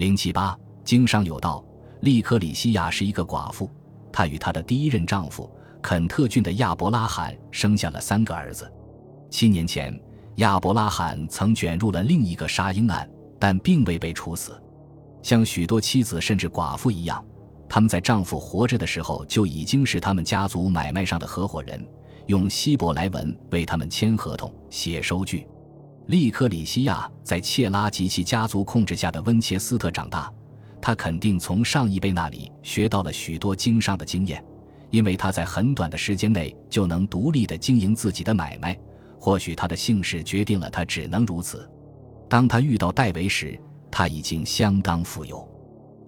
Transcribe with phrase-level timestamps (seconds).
[0.00, 1.62] 零七八经商有道，
[2.00, 3.70] 利科里西亚是一个寡妇，
[4.10, 5.46] 她与她的第一任丈夫
[5.82, 8.66] 肯特郡的亚伯拉罕生下了三个儿子。
[9.28, 9.94] 七年前，
[10.36, 13.06] 亚伯拉罕曾卷入了另一个杀婴案，
[13.38, 14.58] 但并未被处死。
[15.22, 17.22] 像许多妻子甚至寡妇一样，
[17.68, 21.86] 他们在丈夫活着的时候就已经是他们家族买卖上的合伙人，
[22.26, 25.46] 用希伯来文为他们签合同、写收据。
[26.10, 30.28] 利克里西亚在切拉及其家族控制下的温切斯特长大，
[30.82, 34.44] 他肯定从上一辈那里学到了许多经商的经验，
[34.90, 38.76] 因为他在很短的时间内就能独立地经营自己的买卖。
[39.20, 41.70] 或许他的姓氏决定了他只能如此。
[42.28, 43.56] 当他遇到戴维时，
[43.88, 45.48] 他已经相当富有，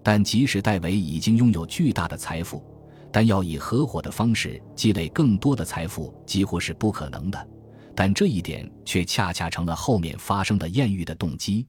[0.03, 2.61] 但即使戴维已经拥有巨大的财富，
[3.09, 7.47] 但要以合伙的方式积累更多的财富几乎是不可能的。
[7.95, 11.65] 但这一点却恰恰成了后面发生的艳遇的动机。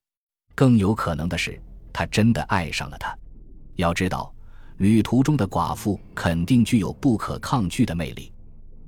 [0.54, 1.60] 更有可能的是，
[1.92, 3.16] 他真的爱上了她。
[3.76, 4.32] 要知道，
[4.78, 8.32] 旅途中的寡妇肯定具有不可抗拒的魅力。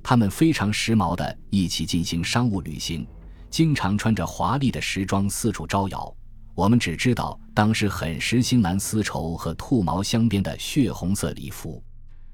[0.03, 3.05] 他们非常时髦的一起进行商务旅行，
[3.51, 6.17] 经常穿着华丽的时装四处招摇。
[6.55, 11.83] 我们只知道当时很时兴蓝丝绸和兔毛镶边的血红色礼服。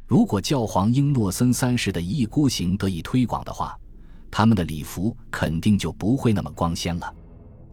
[0.07, 3.77] 如果教皇英诺森三世的一意孤行得以推广的话，
[4.33, 7.15] 他们的礼服肯定就不会那么光鲜了，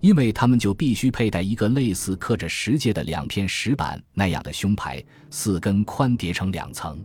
[0.01, 7.01] 因为他们就必须佩戴一个类似刻着石阶的两片石板那样的胸牌，四根宽叠成两层。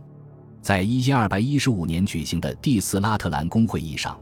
[0.61, 4.19] 在一千二百一十五年举行的第四拉特兰公会议上，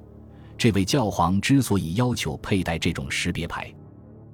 [0.56, 3.74] 这位教皇之所以要求佩戴这种识别牌，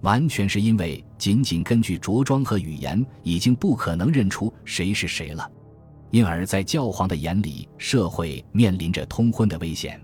[0.01, 5.49] 完全是因为仅仅根据着装和语言已经不可能认出谁是谁了，
[6.11, 9.97] 因而，在教皇的眼里，社会面临着通婚的危险。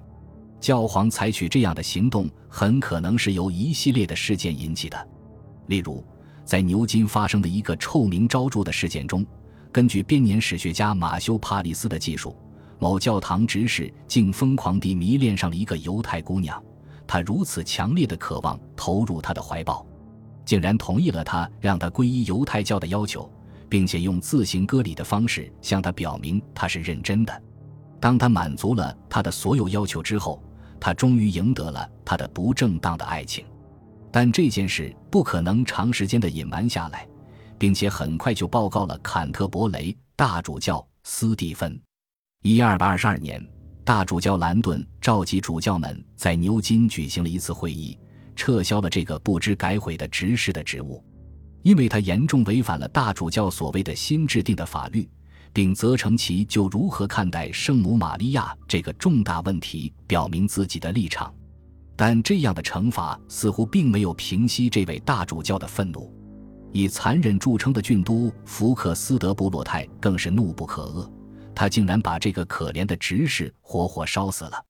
[0.66, 5.08] 教皇采取这样的行动，很可能是由一系列的事件引起的，
[5.68, 6.04] 例如，
[6.44, 9.24] 在牛津发生的一个臭名昭著的事件中。
[9.72, 12.36] 根据编年史学家马修·帕里斯的记述，
[12.80, 16.60] 某教堂执事竟疯狂地迷恋上了一个犹太姑娘，
[17.06, 19.86] 他如此强烈的渴望投入她的怀抱，
[20.46, 23.32] 竟然同意了他让她皈依犹太教的要求，
[23.70, 27.44] 并且用自行割礼的方式向他表明他是认真的。
[28.00, 30.42] 当他满足了他的所有要求之后，
[30.80, 33.46] 他终于赢得了他的不正当的爱情，
[34.12, 37.08] 但这件事不可能长时间的隐瞒下来。
[37.58, 41.80] 并且很快就报告了坎特伯雷大主教斯蒂芬。
[42.44, 43.44] 一二八二十二年，
[43.84, 47.98] 大主教兰顿召集主教们在牛津举行了一次会议，
[48.36, 51.04] 撤销了这个不知改悔的执事的职务，
[51.64, 55.10] 因为他严重违反了大主教所谓的新制定的法律，
[55.56, 61.34] 并责成其就如何看待圣母玛利亚这个重大问题表明自己的立场。
[61.96, 66.14] 但这样的惩罚似乎并没有平息这位大主教的愤怒。
[66.74, 71.10] 以残忍著称的郡都福克斯德布洛泰更是怒不可遏，
[71.56, 74.62] 他竟然把这个可怜的执事活活烧死了。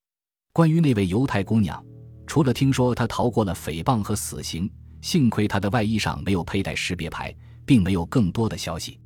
[0.53, 1.83] 关于那位犹太姑娘，
[2.27, 7.35] 除了听说她逃过了诽谤和死刑，幸亏她的外衣上没有佩戴识别牌，
[7.65, 8.99] 并没有更多的消息。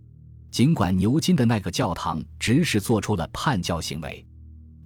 [0.51, 4.25] 尽管牛津的那个教堂执事做出了叛教行为。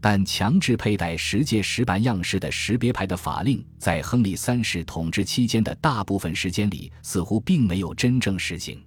[0.01, 8.83] 但强制佩戴十戒石板样式的识别牌的法令，在亨利三世统治期间的大部分时间里，似乎并没有真正实行，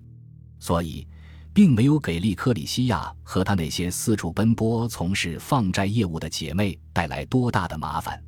[0.61, 1.09] 所以，
[1.55, 8.23] 并没有给利克里西亚和他那些四处奔波从事放债业务的姐妹带来多大的麻烦。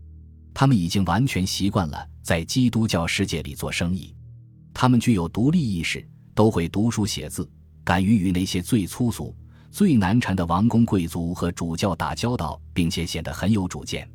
[0.54, 4.16] 他们已经完全习惯了在基督教世界里做生意，
[4.72, 6.02] 他们具有独立意识，
[6.34, 7.46] 都会读书写字，
[7.88, 9.34] 敢于与那些最粗俗。
[9.70, 14.06] 最难缠的王公贵族和主教打交道，并且显得很有主见，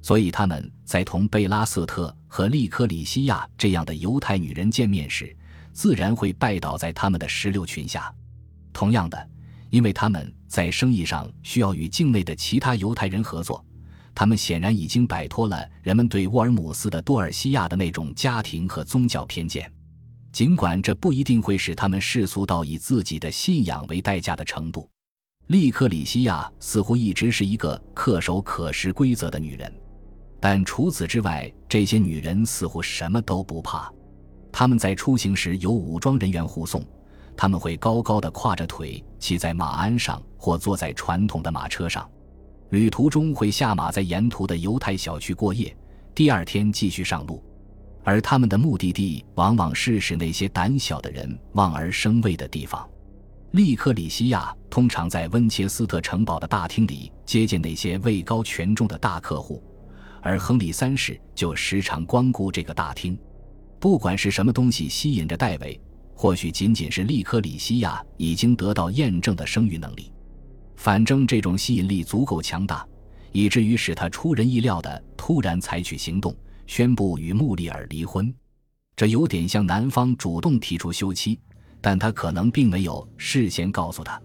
[0.00, 5.36] 所以他们在同贝拉瑟特和利科里西亚这样的犹太女人见面时，
[5.74, 8.10] 自然会拜倒在他们的石榴裙下。
[8.72, 9.28] 同样的，
[9.68, 13.62] 因为他们在生意上需要与境内的其他犹太人合作，
[14.14, 19.70] 他们显然已经摆脱了人们对沃尔姆斯的多尔西亚的那种家庭和宗教偏见。
[20.32, 24.88] 尽管这不一定会使他们世俗到以自己的信仰为代价的程度，
[25.48, 29.72] 利克里西亚似乎一直是一个恪守可食规则的女人，
[30.38, 33.92] 但除此之外，这些女人似乎什么都不怕。
[34.52, 36.84] 他们在出行时有武装人员护送，
[37.36, 42.08] 他们会高高的跨着腿骑在马鞍上或坐在传统的马车上，
[42.70, 45.76] 旅途中会下马在沿途的犹太小区过夜，
[46.14, 47.44] 第二天继续上路。
[48.02, 52.88] 而他们的目的地往往是使那些胆小的人望而生畏的地方。
[53.52, 59.62] 利克里西亚通常在温切斯特城堡的大厅里接见那些位高权重的大客户，
[60.22, 63.18] 而亨利三世就时常光顾这个大厅。
[63.80, 65.80] 不管是什么东西吸引着戴维，
[66.14, 70.12] 或许仅仅是利克里西亚已经得到验证的生育能力。
[70.76, 72.86] 反正这种吸引力足够强大，
[73.32, 76.34] 以至于使他出人意料的突然采取行动，
[76.70, 78.32] 宣布与穆丽尔离婚。
[78.94, 81.36] 这有点像男方主动提出休妻，
[81.80, 84.22] 但他可能并没有事先告诉他。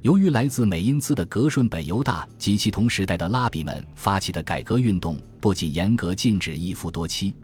[0.00, 7.34] 由于来自美因兹的格顺本犹大及其同时代的拉比们发起的改革运动，不仅严格禁止一夫多妻。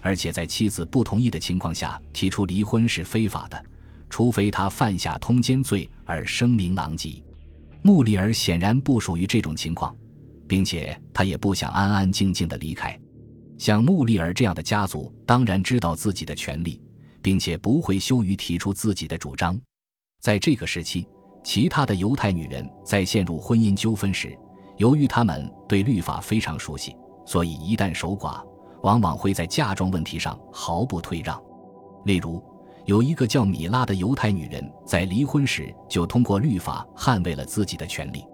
[0.00, 3.60] 而且在妻子不同意的情况下提出离婚是非法的，
[4.08, 7.20] 除非他犯下通奸罪而声名狼藉。
[7.82, 9.92] 穆里尔显然不属于这种情况，
[10.46, 12.96] 并且他也不想安安静静的离开。
[13.58, 16.80] 像穆里尔这样的家族当然知道自己的权利，
[17.22, 19.58] 并且不会羞于提出自己的主张。
[20.20, 21.06] 在这个时期，
[21.42, 24.36] 其他的犹太女人在陷入婚姻纠纷时，
[24.76, 28.42] 由于她们对律法非常熟悉，所以一旦守寡。
[28.82, 31.42] 往往会在嫁妆问题上毫不退让。
[32.04, 32.40] 例如，
[32.84, 38.24] 有一个叫米拉的犹太女人，在离婚时就通过律法捍卫了自己的权利。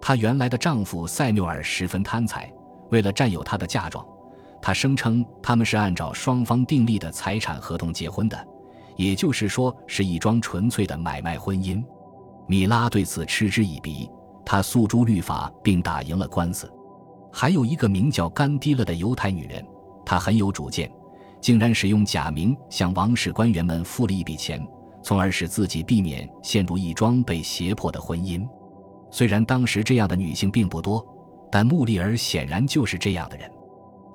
[0.00, 2.50] 她原来的丈夫塞缪尔十分贪财，
[2.90, 4.02] 为了占有她的嫁妆，
[4.62, 8.46] 他声称他们是按照双方订立的财产合同结婚的，
[8.96, 11.82] 也就是说是一桩纯粹的买卖婚姻。
[12.46, 14.10] 米拉对此嗤之以鼻，
[14.44, 16.70] 她诉诸律法并打赢了官司。
[17.32, 19.64] 还有一个名叫甘迪勒的犹太女人。
[20.04, 20.90] 她很有主见，
[21.40, 24.66] 竟然使用假名向王室官员们付了一笔钱，
[25.02, 28.44] 从而使自己避免陷入一桩被胁迫的婚姻。
[29.10, 31.06] 虽然当时这样的女性并不多，
[31.50, 33.48] 但穆丽尔显然就是这样的人。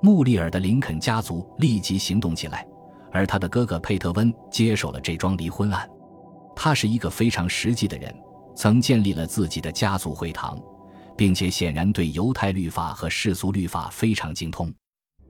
[0.02, 2.66] 穆利尔的林肯家族立即行动起来，
[3.12, 5.88] 而他的哥哥佩特温接手了这桩离婚案。
[6.54, 8.14] 他是一个非常实际的人，
[8.54, 10.58] 曾建立了自己的家族会堂，
[11.16, 14.72] 并且显然对犹太律法和世俗律法非常精通。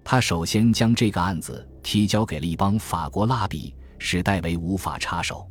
[0.05, 5.45] 他首先将这个案子提交给了一帮法国拉比，使戴维无法插手。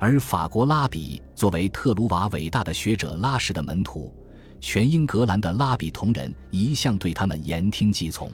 [0.00, 4.12] 而法国拉比作为特鲁瓦伟大的学者拉什的门徒，
[4.60, 8.30] 全英格兰的拉比同仁一向对他们言听计从。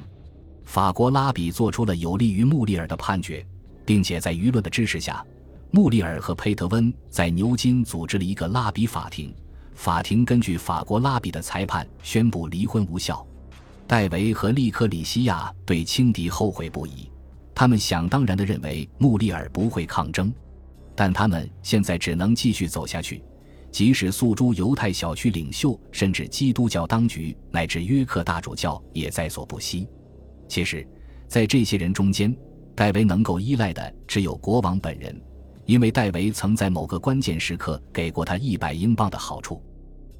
[0.65, 3.45] 法国拉比做出了有利于穆利尔的判决，
[3.85, 5.25] 并且在舆论的支持下，
[5.73, 9.35] 穆利尔和佩特温在牛津组织了一个拉比法庭。
[9.75, 13.27] 法庭根据法国拉比的裁判宣布离婚无效。
[13.87, 17.11] 戴维和利克里西亚对轻敌后悔不已，
[17.55, 20.33] 他们想当然地认为穆利尔不会抗争，
[20.95, 23.25] 但他们现在只能继续走下去，
[23.71, 29.87] 即使诉诸犹太小区领袖，甚至基督教当局乃至约克大主教也在所不惜。
[30.49, 30.87] 其实，
[31.29, 32.37] 在这些人中间，
[32.75, 35.21] 戴维能够依赖的只有国王本人，
[35.65, 39.63] 因为戴维曾在某个关键时刻给过他一百英镑的好处。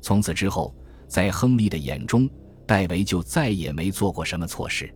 [0.01, 0.75] 从此之后，
[1.09, 2.29] 在亨利的眼中。
[2.67, 4.95] 戴维就再也没做过什么错事，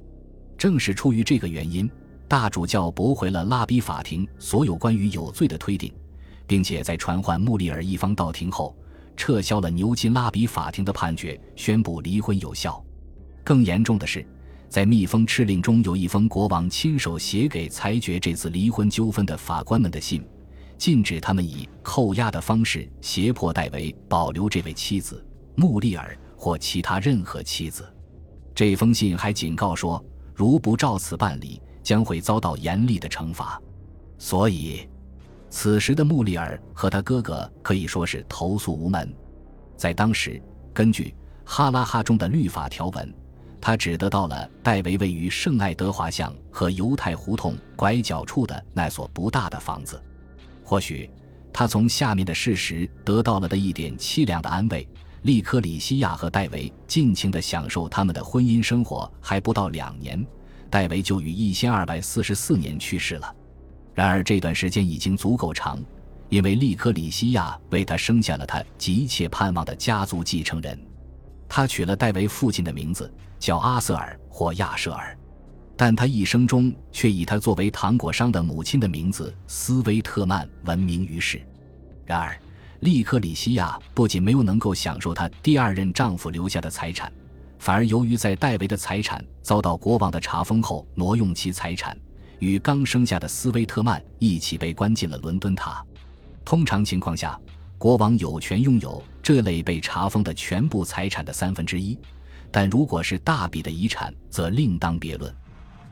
[0.56, 1.90] 正是出于这个原因，
[2.28, 5.92] 大主教驳回了拉比法庭所有关于有罪的推定，
[6.46, 8.76] 并且在传唤穆利尔一方到庭后，
[9.16, 12.82] 撤销了牛津拉比法庭的判决，宣布离婚有效。
[13.42, 14.26] 更严重的是，
[14.68, 20.26] 在密封敕令中有一封国王亲手写给裁决这次离婚纠纷的法官们的信，
[20.76, 25.24] 禁止他们以扣押的方式胁迫戴维保留这位妻子
[25.56, 26.16] 穆利尔。
[26.36, 27.90] 或其他任何妻子，
[28.54, 30.04] 这封信还警告说，
[30.34, 33.58] 如不照此办理，将会遭到严厉的惩罚。
[34.18, 34.86] 所以，
[35.54, 39.08] 此时的穆里尔和他哥哥可以说是投诉无门。
[39.76, 40.42] 在当时，
[40.72, 43.14] 根据哈拉哈中的律法条文，
[43.60, 50.02] 他只得到了戴维位于圣爱德华巷和犹太胡同拐角处的那所不大的房子。
[50.64, 51.08] 或许，
[51.52, 54.86] 他从下面的事实得到了的一点凄凉的安慰。
[55.22, 60.26] 利科里西亚和戴维尽情地享受他们的婚姻生活，还不到两年，
[60.68, 63.34] 戴维就于一千二百四十四年去世了。
[63.94, 65.82] 然而这段时间已经足够长，
[66.28, 70.78] 因为利科里西亚为他生下了他急切盼望的家族继承人。
[71.48, 75.16] 他取了戴维父亲的名字，叫阿瑟尔或亚舍尔，
[75.76, 81.40] 但他一生中却以他作为糖果商的母亲的名字斯威特曼闻名于世。
[82.04, 82.36] 然而。
[82.80, 87.10] 利克里西亚不仅没有能够享受她第二任丈夫留下的财产，
[87.58, 91.96] 反而由于在戴维的财产遭到国王的查封后挪用其财产，
[92.44, 95.82] 与刚生下的斯威特曼一起被关进了伦敦塔。
[96.44, 97.40] 通常情况下，
[97.78, 101.98] 国王有权拥有这类被查封的全部财产的三分之一，
[102.50, 105.34] 但如果是大笔的遗产，则另当别论。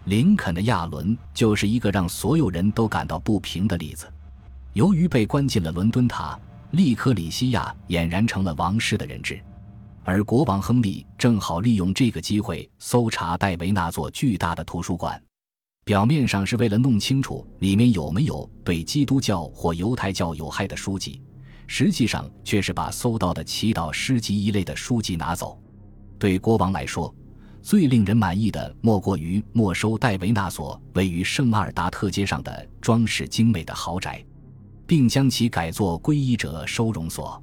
[0.04, 4.06] 林肯的亚伦就是一个让所有人都感到不平的例子。
[4.74, 6.38] 由于被关进了伦敦塔。
[6.72, 9.38] 利克里西亚俨然成了王室的人质，
[10.04, 15.22] 而国王亨利正好利用这个机会搜查戴维那座巨大的图书馆。
[15.84, 21.20] 表面上是为了弄清楚里面有没有对基督教或犹太教有害的书籍，
[21.66, 25.60] 实际上却是把搜到的祈祷诗集一类的书籍拿走。
[26.20, 27.12] 对国王来说，
[27.60, 34.24] 最令人满意的莫过于没收戴维那所位于圣阿尔达特街上的装饰精美的豪宅，
[34.86, 37.42] 并将其改作皈依者收容所。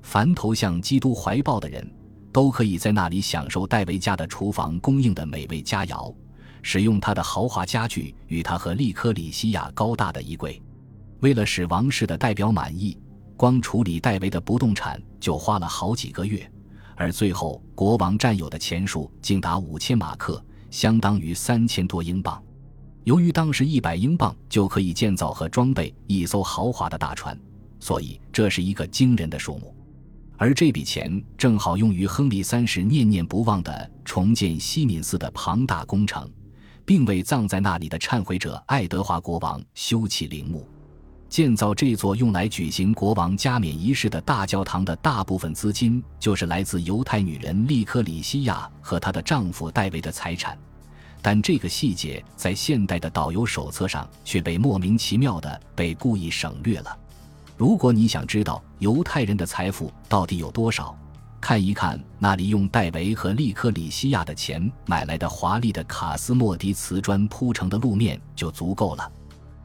[0.00, 1.86] 凡投向基督怀抱的人，
[2.32, 6.14] 都可以在那里享受戴维家的厨房供应的美味佳肴。
[6.64, 10.60] 使用他的豪华家具与他和利科里西亚高大的衣柜，
[11.20, 12.98] 为了使王室的代表满意，
[13.36, 16.50] 光处理戴维的不动产就花了好几个月，
[16.96, 22.42] 而最后国王占有的钱数竟达五千马克，相当于三千多英镑。
[23.04, 27.38] 由于当时一百英镑就可以建造和装备一艘豪华的大船，
[27.78, 29.76] 所以这是一个惊人的数目。
[30.38, 36.26] 而这笔钱正好用于亨利三世念念不忘的重建西敏寺的庞大工程。
[36.84, 40.68] 并为葬在那里的忏悔者爱德华国王修葺陵墓，
[41.28, 50.58] 建造这座用来举行国王加冕仪式的大教堂的大部分资金，就是来自犹太女人利科里西亚和她的丈夫戴维的财产。
[51.22, 56.98] 但这个细节在现代的导游手册上却被莫名其妙的被故意省略了。
[57.56, 60.94] 如果你想知道犹太人的财富到底有多少，
[61.44, 69.12] 看一看那里用戴维和利克里西亚的钱买来的华丽的卡斯莫迪瓷砖铺成的路面就足够了。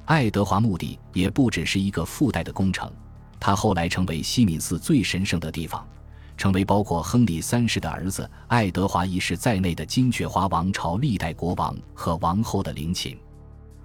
[0.03, 2.91] 爱德华墓地也不只是一个附带的工程，
[3.39, 5.87] 它后来成为西敏寺最神圣的地方，
[6.35, 13.17] 成为包括亨利三世的儿子爱德华一世在内的金雀花王朝历代国王和王后的陵寝。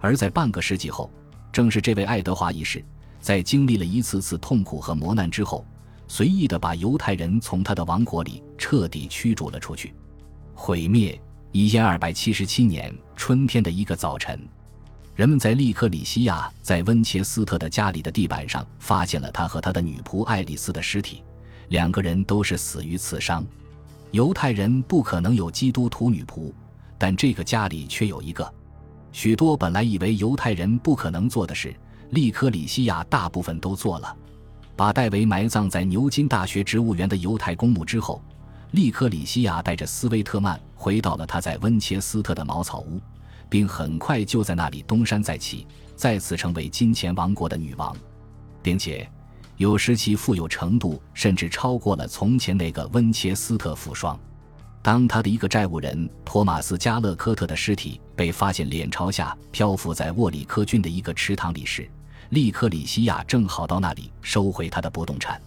[0.01, 1.09] 而在半个世纪后，
[1.53, 2.85] 正是这位爱德华一世，
[3.21, 5.65] 在经历了一次次痛苦和磨难之后。
[6.15, 9.93] 随意的把犹太人从他的王国里彻底驱逐了出去，
[10.55, 11.21] 毁灭。
[11.51, 14.39] 一千二百七十七年春天的一个早晨，
[15.17, 21.25] 人们在利克里西亚在温切斯特的家里的地板上发现了他和他的女仆爱丽丝的尸体，
[21.71, 23.45] 两个人都是死于刺伤。
[24.13, 26.53] 犹太人不可能有基督徒女仆，
[26.97, 28.49] 但这个家里却有一个。
[29.11, 31.75] 许多本来以为犹太人不可能做的事，
[32.11, 34.17] 利克里西亚大部分都做了。
[34.77, 38.23] 把戴维埋葬在牛津大学植物园的犹太公墓之后，
[38.73, 43.01] 利克里西亚带着斯威特曼回到了他在温切斯特的茅草屋，
[43.49, 47.97] 并很快就在那里东山再起，再次成为金钱王国的女王，
[48.63, 49.09] 并且
[49.57, 54.19] 有时其富有程度甚至超过了从前那个温切斯特富商。
[54.83, 61.89] 当他的一个债务人托马斯加勒科特的尸体被发现脸朝下漂浮在沃里科郡的一个池塘里时，
[62.31, 65.41] 利克里西亚正好到那里收回他的不动产，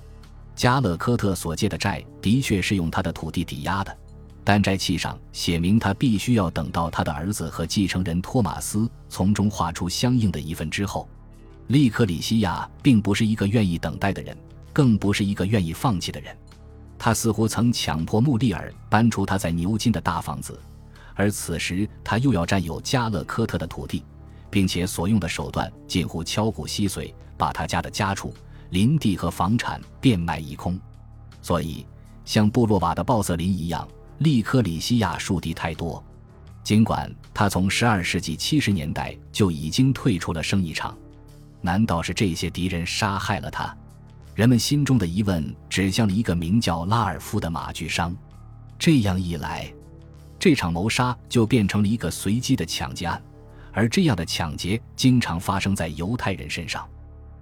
[0.56, 3.98] 加勒科特所借的债的确是用他的土地抵押的，
[4.44, 11.08] 但债契上写明他必须要等到他的儿子和继承人托马斯从中划出相应的一份之后。
[11.68, 14.38] 利克里西亚并不是一个愿意等待的人，
[14.72, 16.34] 更不是一个愿意放弃的人。
[16.98, 20.58] 他似乎曾强迫穆利尔搬出他在牛津的大房子，
[21.14, 24.02] 而此时他又要占有加勒科特的土地。
[24.58, 28.34] 并且所用的手段近乎敲骨吸髓，把他家的家畜、
[28.72, 30.80] 林地和房产变卖一空。
[31.44, 31.86] 所以，
[32.26, 33.88] 像布洛瓦的鲍瑟林一样，
[34.18, 36.04] 利科里西亚树敌太多。
[36.64, 40.98] 尽管他从十二世纪七十年代就已经退出了生意场，
[41.62, 43.78] 难道是这些敌人杀害了他？
[44.34, 48.18] 人们心中的疑问指向了一个名叫拉尔夫的马具商。
[48.80, 49.72] 这样一来，
[50.40, 53.22] 这场谋杀就变成了一个随机的抢劫案。
[53.78, 56.90] 而这样的抢劫经常发生在犹太人身上，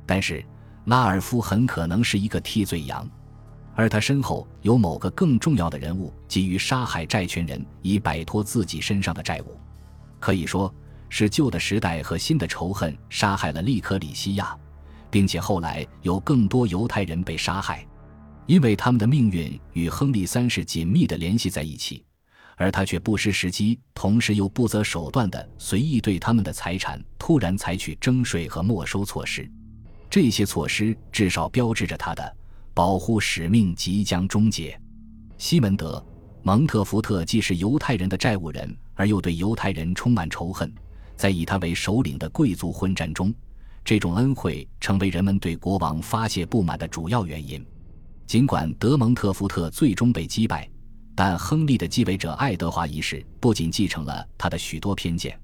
[0.06, 0.44] 但是
[0.84, 3.10] 拉尔夫很可能是一个替罪羊，
[3.74, 9.58] 而他身后有某个更重要的人物急于杀害债权人以摆脱自己身上的债务。
[10.20, 10.70] 可以说
[11.08, 14.54] 是旧的时代和新的仇恨杀害了利克里西亚，
[15.10, 17.88] 并且后来有更多犹太人被杀害，
[18.46, 22.04] 因为他们的命运与亨利三世紧密地联系在一起。
[22.58, 29.50] 而他却不失时机，同时又不择手段地随意对他们的财产突然采取征税和没收措施。
[30.10, 32.38] 这些措施至少标志着他的
[32.74, 34.80] 保护使命即将终结。
[35.38, 35.98] 西门德·
[36.44, 40.74] 蒙特福特既是犹太人的债务人，而又对犹太人充满仇恨。
[41.18, 43.34] 在以他为首领的贵族混战中，
[43.84, 47.66] 这种恩惠成为人们对国王发泄不满的主要原因。
[48.26, 50.70] 尽管德蒙特福特最终被击败。
[51.16, 55.40] 但亨利的继位者爱德华一世不仅继承了他的许多偏见，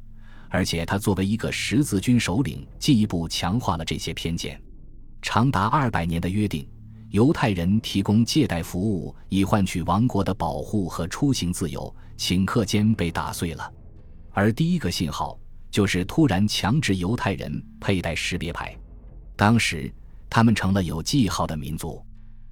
[0.49, 4.61] 而且他作为一个十字军首领，进一步强化了这些偏见。
[5.21, 6.67] 长达二百年的约定，
[7.11, 13.71] 犹太人提供借贷服务以换取王国的保护和出行自由，顷刻间被打碎了。
[14.31, 18.75] 而第一个信号就是突然强制犹太人佩戴识别牌。
[19.37, 19.93] 当时，
[20.29, 22.03] 他们成了有记号的民族。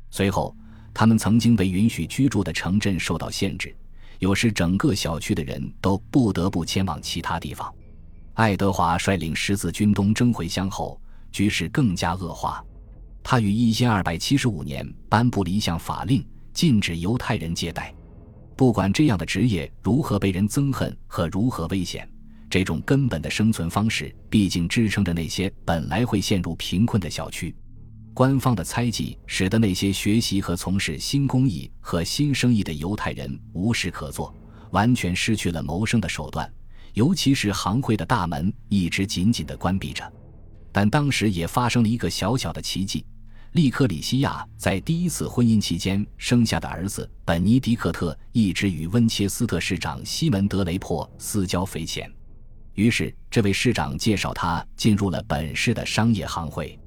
[0.10, 0.56] 随后，
[1.00, 3.74] 他们曾经被允许居住的城镇受到限制，
[4.18, 7.74] 有时整个小区的人都不得不迁往其他地方。
[8.34, 11.00] 爱德华率领十字军东征回乡后，
[11.32, 12.62] 局势更加恶化。
[13.24, 17.96] 他于一千二百七十五年颁布了一项法令，禁止犹太人借贷。
[18.58, 22.06] 不管这样的职业如何被人憎恨和如何危险，
[22.50, 27.56] 这种根本的生存方式毕竟支撑着那些本来会陷入贫困的小区。
[28.20, 34.36] 官方的猜忌使得那些学习和从事新工艺和新生意的犹太人无事可做，
[34.72, 36.54] 完全失去了谋生的手段。
[36.96, 40.04] 尤其是行会的大门一直紧紧地关闭着。
[40.70, 43.06] 但当时也发生了一个小小的奇迹：
[43.54, 52.12] 利克里西亚在第一次婚姻期间生下的儿子本尼迪克特一直与温切斯特市长西门德雷珀私交匪浅，
[52.74, 56.78] 于是这位市长介绍他进入了本市的商业行会。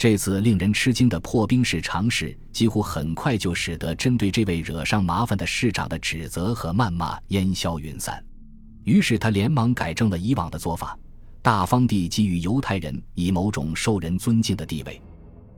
[0.00, 8.24] 这次令人吃惊的破冰式尝试，几乎很快就使得针对这位惹上麻烦的市长的指责和谩骂烟消云散。
[8.84, 10.98] 于是他连忙改正了以往的做法，
[11.42, 14.98] 大方地给予犹太人以某种受人尊敬的地位。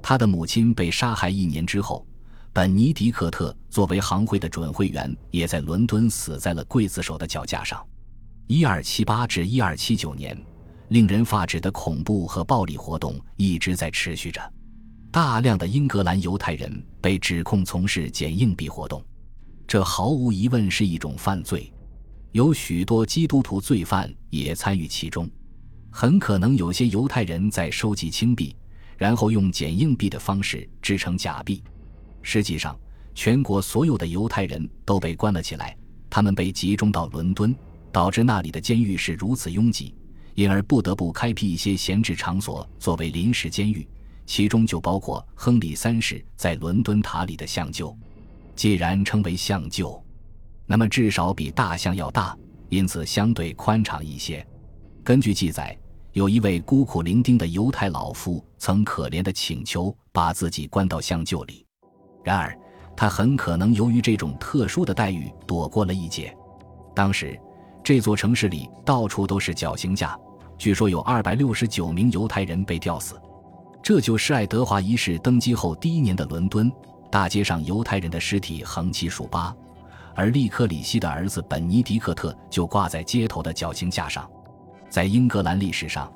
[0.02, 2.04] 他的母亲被杀害一年之后，
[2.52, 7.80] 本尼迪克特作为行会的准会员，也在伦敦死在了刽子手的脚架上。
[8.49, 10.37] 一二七八至一二七九年。
[10.92, 14.52] 令人发指的恐怖和暴力活动一直在持续着，
[15.11, 19.02] 大量的英格兰犹太人被指控从事捡硬币活动，
[19.66, 21.72] 这毫无疑问是一种犯罪。
[22.32, 25.26] 有许多基督徒罪犯也参与其中，
[25.90, 28.54] 很可能有些犹太人在收集轻币，
[28.99, 31.64] 然后用捡硬币的方式制成假币。
[32.20, 32.78] 实际上，
[33.14, 35.75] 全国所有的犹太人都被关了起来，
[36.11, 37.56] 他们被集中到伦敦，
[37.90, 39.94] 导致那里的监狱是如此拥挤。
[40.34, 43.86] 因而不得不开辟一些闲置场所作为临时监狱，
[44.24, 47.94] 其中就包括亨利三世在伦敦塔里的象臼。
[48.56, 50.00] 既然称为象臼，
[50.66, 52.37] 那么至少比大象要大，
[52.68, 54.46] 因此相对宽敞一些。
[55.04, 55.76] 根据记载，
[56.12, 61.66] 有一位孤苦伶仃的犹太老妇曾可怜地请求把自己关到象臼里，
[62.24, 62.59] 然而
[62.96, 66.35] 他很可能由于这种特殊的待遇躲过了一劫。
[66.94, 67.38] 当时。
[67.85, 70.16] 这座城市里到处都是绞刑架，
[70.57, 73.21] 据说有二百六十九名犹太人被吊死。
[73.83, 76.71] 这就是爱德华一世登基后第一年的伦敦，
[77.11, 79.53] 大街上犹太人的尸体横七竖八，
[80.14, 84.31] 而利克里希的儿子本尼迪克特就挂在街头的绞刑架上。
[84.88, 86.12] 在英格兰历史上，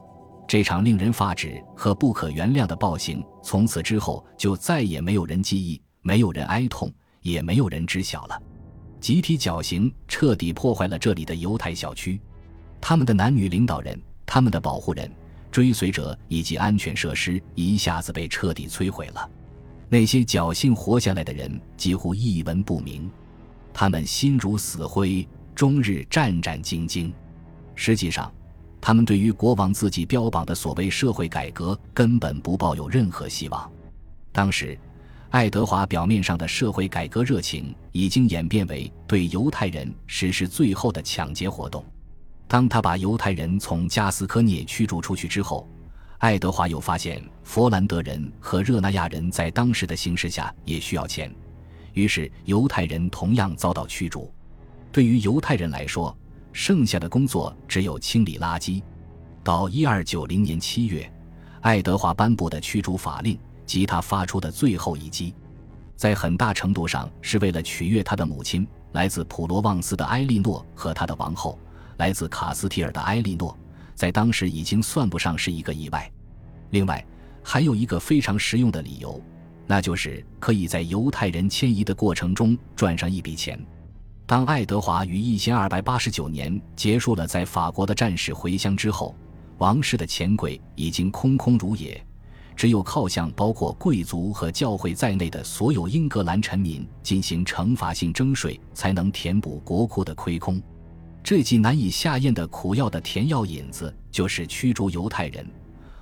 [0.47, 6.89] 这场令人发指和不可原谅的暴行从此之后就再也没有人记忆，没有人哀痛，
[7.23, 8.41] 也没有人知晓了。
[9.07, 12.21] 集体绞刑彻底破坏了这里的犹太小区，
[12.81, 15.09] 他们的男女领导人、他们的保护人、
[15.49, 19.31] 追随者以及安全设施一下子被彻底摧毁了。
[19.88, 23.09] 那些侥幸活下来的人几乎一文不名，
[23.73, 27.12] 他们心如死灰，终日战战兢兢。
[27.77, 28.35] 实际上，
[28.81, 33.71] 他们对于国王自己标榜的所谓社会改革根本不抱有任何希望。
[34.33, 34.77] 当时。
[35.31, 41.85] 爱德华表面上的社会改革热情已经演变为对犹太人实施最后的抢劫活动。
[42.49, 45.69] 当他把犹太人从加斯科涅驱逐出去之后，
[46.19, 51.35] 爱德华又发现佛兰德人和热那亚人在当时的形势下也需要钱，
[51.93, 54.33] 于是犹太人同样遭到驱逐。
[54.93, 56.17] 对于犹太人来说，
[56.53, 58.81] 剩下的工作只有清理垃圾。
[59.43, 61.12] 到一二九零年七月，
[61.61, 63.37] 爱德华颁布的驱逐法令。
[63.67, 65.35] 及他发出的最后一击，
[65.97, 71.59] 在很大程度上是为了取悦他的母亲，来自普罗旺斯的埃莉诺和他的王后，
[71.99, 73.55] 来自卡斯提尔的埃莉诺，
[73.95, 76.11] 在当时已经算不上是一个意外。
[76.71, 77.05] 另外，
[77.43, 79.21] 还有一个非常实用的理由，
[79.67, 83.59] 那就是可以在犹太人迁移的过程中赚上一笔钱。
[84.27, 89.15] 当爱德华于一千二百八十九年结束了在法国的战事回乡之后，
[89.59, 92.05] 王室的钱柜已经空空如也。
[92.57, 100.61] 只有靠向包括贵族和教会在内的所有英格兰臣民进行惩罚性征税，才能填补国库的亏空。
[101.23, 105.47] 这剂难以下咽的苦药的甜药引子，就是驱逐犹太人，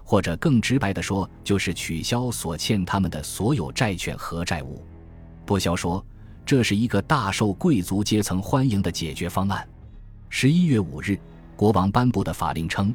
[0.04, 4.80] 或者更直白地说，就是取消所欠他们的所有债券和债务。
[5.44, 6.04] 不消说，
[6.46, 9.66] 这是一个大受贵族阶层欢迎的解决方案。
[10.28, 11.18] 十一月五日，
[11.56, 12.94] 国王颁布的法令称，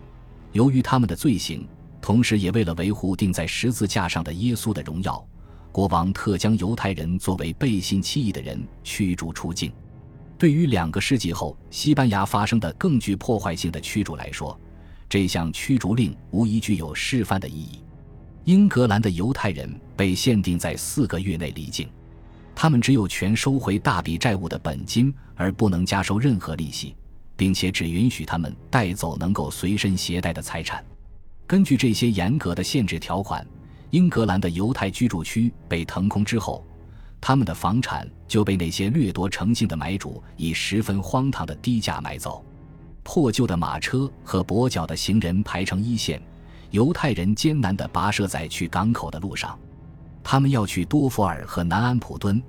[0.53, 1.67] 由于他们的罪行。
[2.01, 5.23] 同时，也为了维护钉在十字架上的耶稣的荣耀，
[5.71, 9.71] 国王特将犹太人作为背信弃义的人驱逐出境。
[10.37, 14.57] 对于两个世纪后西班牙发生的更具破坏性的驱逐来说，
[15.09, 17.83] 这项驱逐令无疑具有示范的意义。
[18.45, 21.89] 英格兰的犹太人被限定在四个月内离境，
[22.55, 26.95] 他们只有权收回大笔债务的本金，而不能加收任何利息，
[27.35, 30.83] 并且只允许他们带走能够随身携带的财产。
[31.49, 33.43] 根据这些严格的限制条款，
[33.89, 36.63] 英格兰的犹太居住区被腾空之后，
[37.19, 42.45] 他们的房产就被那些掠夺成性的买主以十分荒唐的低价买走。
[43.01, 46.21] 破旧的马车和跛脚的行人排成一线。
[46.69, 49.57] 犹太人艰难地跋涉在去港口的路上，
[50.21, 52.39] 他们要去多佛尔和南安普敦，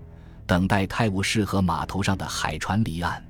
[0.46, 3.24] 等待泰晤士河码头上的海船离岸。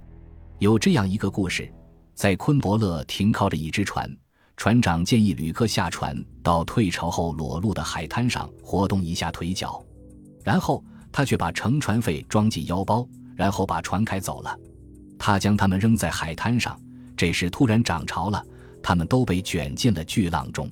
[0.59, 1.73] 有这样一个故事：
[2.13, 4.11] 在昆伯勒停靠着一只船，
[4.61, 9.83] 船长建议旅客下船到退潮后裸露的海滩上活动一下腿脚，
[10.45, 14.55] 然后他却把乘船费装进腰包，然后把船开走了。
[15.19, 16.79] 他将他们扔在海滩上，
[17.17, 18.45] 这时突然涨潮了，
[18.83, 20.71] 他们都被卷进了巨浪中。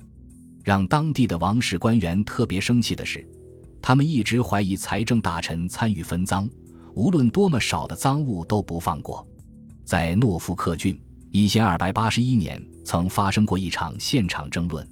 [0.63, 3.27] 让当地的王室官员特别生气的是，
[3.81, 6.47] 他们一直怀疑财政大臣参与分赃，
[6.93, 9.27] 无论多么少的赃物都不放过。
[9.83, 10.95] 在诺福克郡，
[11.31, 14.87] 一千二百八十一年曾发生过一场现场争论，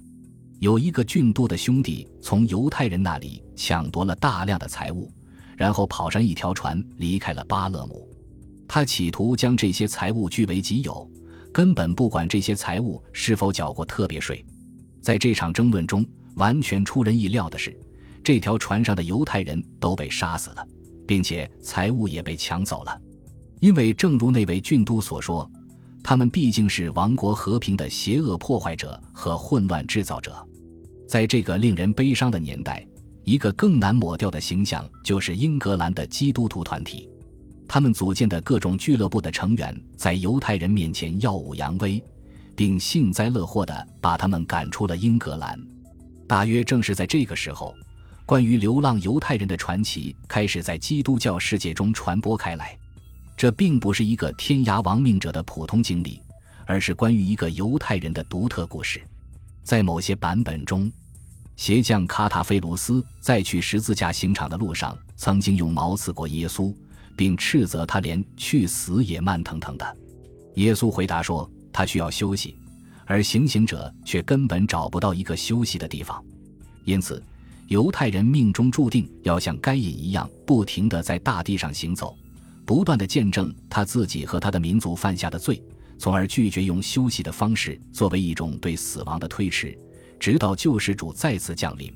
[0.60, 5.12] 有一个郡督的兄弟从犹太人那里抢夺了大量的财物，
[5.56, 8.08] 然后跑上一条船离开了巴勒姆。
[8.68, 11.10] 他企图将这些财物据为己有，
[11.52, 14.44] 根本不管这些财物是否缴过特别税。
[15.02, 17.76] 在这场争论中，完全出人意料的是，
[18.22, 20.64] 这条船上的犹太人都被杀死了，
[21.04, 22.96] 并且财物也被抢走了。
[23.58, 25.50] 因为正如那位郡督所说，
[26.08, 30.34] 他们毕竟是王国和平的邪恶破坏者和混乱制造者。
[31.06, 32.82] 在这个令人悲伤的年代，
[33.24, 37.10] 一个更难抹掉的形象就是英格兰的基督徒团体，
[37.68, 42.02] 他们组建的各种俱乐部的成员在犹太人面前耀武扬威。
[42.56, 45.60] 并幸灾乐祸地把他们赶出了英格兰。
[46.26, 47.74] 大约正是在这个时候，
[48.24, 52.74] 关于流浪犹太人的传奇开始在基督教世界中传播开来。
[53.38, 56.20] 这并不是一个天涯亡命者的普通经历，
[56.66, 59.00] 而是关于一个犹太人的独特故事。
[59.62, 60.90] 在某些版本中，
[61.54, 66.74] 鞋匠卡塔菲卢斯在去十字架刑场的路上，曾经用矛刺过耶稣，
[67.16, 69.96] 并斥责他连去死也慢腾腾的。
[70.56, 71.48] 耶稣回答说。
[71.70, 72.56] 他需要休息，
[73.04, 76.20] 而行刑者却根本找不到一个休息的地方，
[76.84, 77.22] 因此，
[77.68, 82.16] 犹太人命中注定要像该隐一样，不停地在大地上行走，
[82.68, 85.62] 不断地见证他自己和他的民族犯下的罪，
[85.96, 89.74] 从而拒绝用休息的方式作为一种对死亡的推迟，
[90.20, 91.90] 直到救世主再次降临。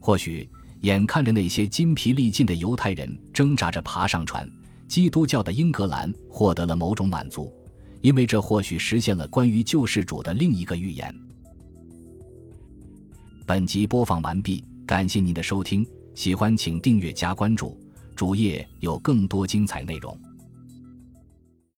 [0.00, 4.50] 或许，眼看着那些筋疲力尽的犹太人挣扎着爬上船，
[4.88, 7.48] 基督教的英格兰获得了某种满足。
[8.00, 11.14] 因为这或许实现了关于救世主的另一个预言。
[13.46, 17.78] 本集播放完毕，感谢您的收听，喜欢请订阅加关注，
[18.20, 20.14] 主页有更多精彩内容。